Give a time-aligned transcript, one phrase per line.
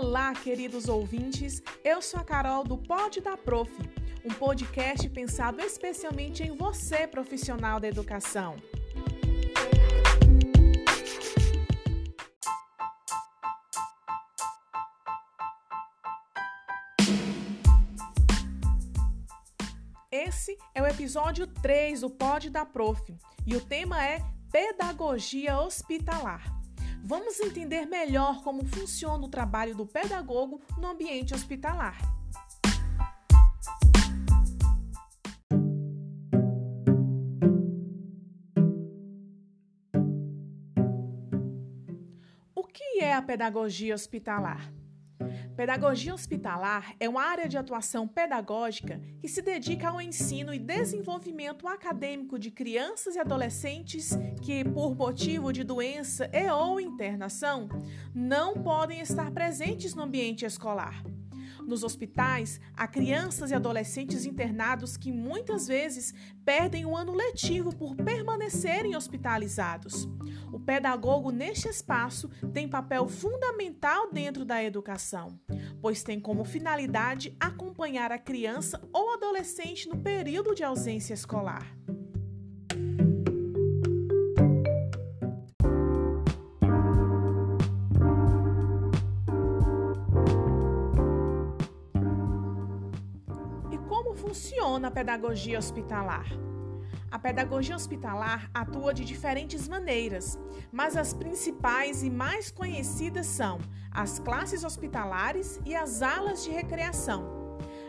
[0.00, 1.60] Olá, queridos ouvintes.
[1.82, 3.68] Eu sou a Carol do Pod da Prof,
[4.24, 8.54] um podcast pensado especialmente em você, profissional da educação.
[20.12, 23.02] Esse é o episódio 3 do Pod da Prof
[23.44, 24.20] e o tema é
[24.52, 26.56] Pedagogia Hospitalar.
[27.04, 31.96] Vamos entender melhor como funciona o trabalho do pedagogo no ambiente hospitalar.
[42.54, 44.72] O que é a pedagogia hospitalar?
[45.58, 51.66] Pedagogia hospitalar é uma área de atuação pedagógica que se dedica ao ensino e desenvolvimento
[51.66, 57.68] acadêmico de crianças e adolescentes que, por motivo de doença e ou internação,
[58.14, 61.02] não podem estar presentes no ambiente escolar.
[61.66, 67.96] Nos hospitais, há crianças e adolescentes internados que muitas vezes perdem o ano letivo por
[67.96, 70.08] permanecerem hospitalizados.
[70.52, 75.38] O pedagogo neste espaço tem papel fundamental dentro da educação,
[75.80, 81.66] pois tem como finalidade acompanhar a criança ou adolescente no período de ausência escolar.
[94.18, 96.26] funciona a pedagogia hospitalar?
[97.10, 100.38] A pedagogia hospitalar atua de diferentes maneiras,
[100.70, 103.58] mas as principais e mais conhecidas são
[103.90, 107.38] as classes hospitalares e as alas de recreação.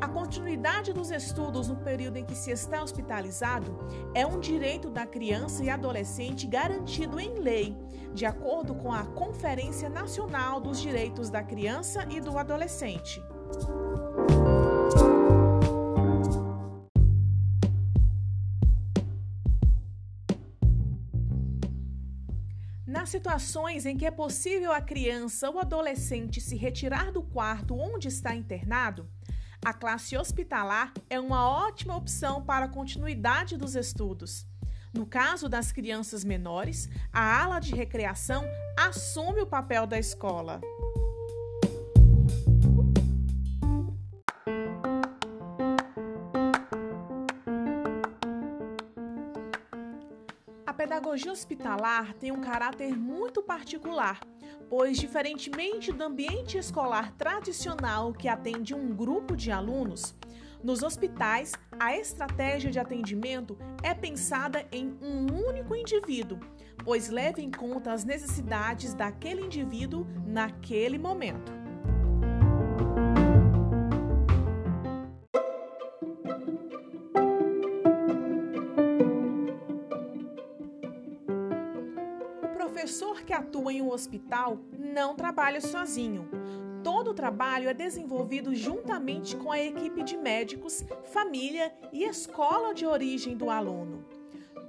[0.00, 3.76] A continuidade dos estudos no período em que se está hospitalizado
[4.14, 7.76] é um direito da criança e adolescente garantido em lei,
[8.14, 13.20] de acordo com a Conferência Nacional dos Direitos da Criança e do Adolescente.
[23.00, 28.08] Nas situações em que é possível a criança ou adolescente se retirar do quarto onde
[28.08, 29.08] está internado,
[29.64, 34.46] a classe hospitalar é uma ótima opção para a continuidade dos estudos.
[34.92, 38.44] No caso das crianças menores, a ala de recreação
[38.76, 40.60] assume o papel da escola.
[50.80, 54.18] Pedagogia hospitalar tem um caráter muito particular,
[54.66, 60.14] pois, diferentemente do ambiente escolar tradicional que atende um grupo de alunos,
[60.64, 66.40] nos hospitais a estratégia de atendimento é pensada em um único indivíduo,
[66.82, 71.59] pois leva em conta as necessidades daquele indivíduo naquele momento.
[83.30, 86.28] Que atua em um hospital não trabalha sozinho.
[86.82, 92.84] Todo o trabalho é desenvolvido juntamente com a equipe de médicos, família e escola de
[92.84, 94.04] origem do aluno.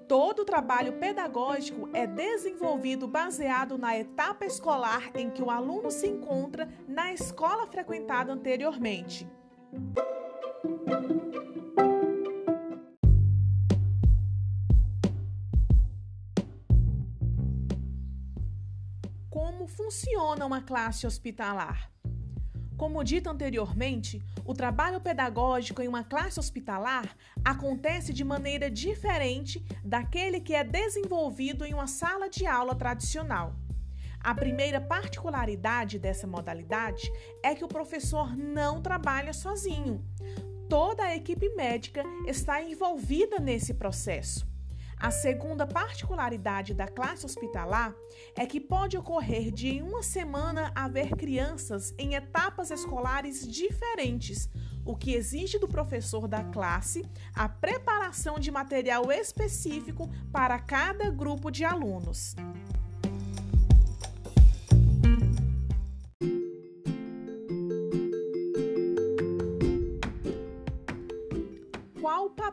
[0.08, 6.06] Todo o trabalho pedagógico é desenvolvido baseado na etapa escolar em que o aluno se
[6.06, 9.28] encontra na escola frequentada anteriormente.
[19.31, 21.90] Como funciona uma classe hospitalar.
[22.78, 27.16] Como dito anteriormente, o trabalho pedagógico em uma classe hospitalar
[27.46, 33.56] acontece de maneira diferente daquele que é desenvolvido em uma sala de aula tradicional.
[34.20, 37.09] A primeira particularidade dessa modalidade
[37.41, 40.03] é que o professor não trabalha sozinho.
[40.68, 44.51] Toda a equipe médica está envolvida nesse processo.
[45.02, 47.96] A segunda particularidade da classe hospitalar
[48.38, 54.48] é que pode ocorrer de em uma semana haver crianças em etapas escolares diferentes,
[54.86, 57.03] o que exige do professor da classe
[57.34, 62.36] a preparação de material específico para cada grupo de alunos.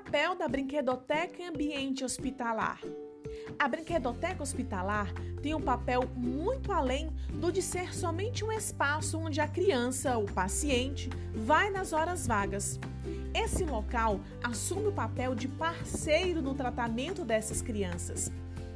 [0.08, 2.80] Papel da brinquedoteca em ambiente hospitalar?
[3.58, 5.12] A brinquedoteca hospitalar
[5.42, 10.24] tem um papel muito além do de ser somente um espaço onde a criança, o
[10.24, 12.80] paciente, vai nas horas vagas.
[13.34, 18.32] Esse local assume o papel de parceiro no tratamento dessas crianças.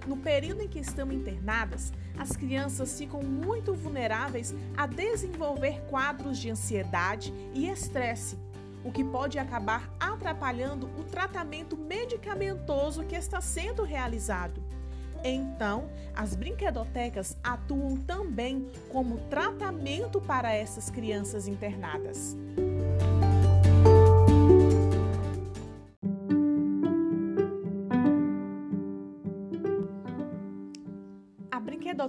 [0.06, 6.50] no período em que estão internadas, as crianças ficam muito vulneráveis a desenvolver quadros de
[6.50, 8.36] ansiedade e estresse,
[8.84, 14.62] o que pode acabar atrapalhando o tratamento medicamentoso que está sendo realizado.
[15.24, 22.36] Então, as brinquedotecas atuam também como tratamento para essas crianças internadas.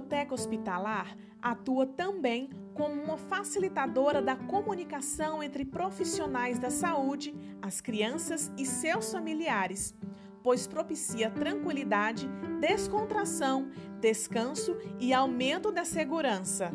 [0.04, 8.52] Brinquedoteca hospitalar atua também como uma facilitadora da comunicação entre profissionais da saúde, as crianças
[8.56, 9.94] e seus familiares
[10.42, 12.28] pois propicia tranquilidade,
[12.60, 16.70] descontração, descanso e aumento da segurança.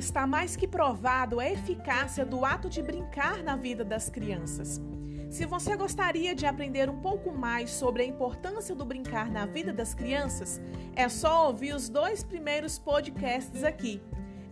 [0.00, 4.80] Está mais que provado a eficácia do ato de brincar na vida das crianças.
[5.28, 9.74] Se você gostaria de aprender um pouco mais sobre a importância do brincar na vida
[9.74, 10.58] das crianças,
[10.96, 14.00] é só ouvir os dois primeiros podcasts aqui.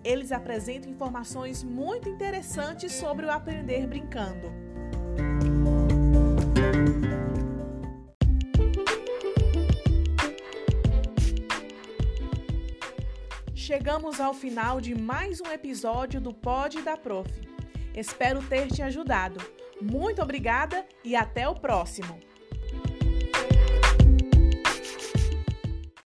[0.05, 4.68] Eles apresentam informações muito interessantes sobre o aprender brincando.
[13.79, 17.31] Chegamos ao final de mais um episódio do Pod da Prof.
[17.95, 19.41] Espero ter te ajudado.
[19.81, 22.28] Muito obrigada e até o próximo!